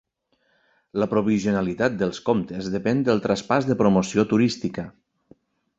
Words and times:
La 1.03 1.07
provisionalitat 1.11 1.99
dels 1.99 2.23
comptes 2.31 2.71
depèn 2.77 3.07
del 3.11 3.23
traspàs 3.27 3.69
de 3.71 3.79
promoció 3.83 4.27
turística. 4.35 4.91